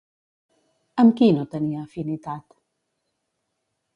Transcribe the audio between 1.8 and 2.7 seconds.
afinitat?